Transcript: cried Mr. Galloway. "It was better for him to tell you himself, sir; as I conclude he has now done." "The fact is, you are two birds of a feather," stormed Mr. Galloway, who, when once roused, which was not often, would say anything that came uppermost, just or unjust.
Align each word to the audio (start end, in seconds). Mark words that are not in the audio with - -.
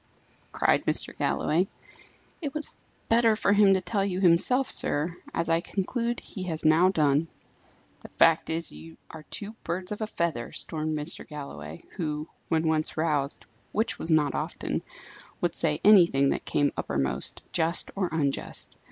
cried 0.51 0.83
Mr. 0.87 1.15
Galloway. 1.15 1.67
"It 2.41 2.55
was 2.55 2.65
better 3.07 3.35
for 3.35 3.53
him 3.53 3.75
to 3.75 3.81
tell 3.81 4.03
you 4.03 4.19
himself, 4.19 4.67
sir; 4.67 5.15
as 5.31 5.47
I 5.47 5.61
conclude 5.61 6.19
he 6.21 6.41
has 6.45 6.65
now 6.65 6.89
done." 6.89 7.27
"The 7.99 8.07
fact 8.07 8.49
is, 8.49 8.71
you 8.71 8.97
are 9.11 9.21
two 9.29 9.51
birds 9.63 9.91
of 9.91 10.01
a 10.01 10.07
feather," 10.07 10.53
stormed 10.53 10.97
Mr. 10.97 11.23
Galloway, 11.27 11.83
who, 11.97 12.27
when 12.49 12.67
once 12.67 12.97
roused, 12.97 13.45
which 13.73 13.99
was 13.99 14.09
not 14.09 14.33
often, 14.33 14.81
would 15.39 15.53
say 15.53 15.79
anything 15.83 16.29
that 16.29 16.45
came 16.45 16.73
uppermost, 16.75 17.43
just 17.53 17.91
or 17.95 18.09
unjust. 18.11 18.79